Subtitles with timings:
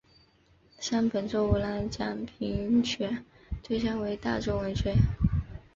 [0.79, 3.23] 山本周五郎奖评选
[3.61, 4.95] 对象为大众文学。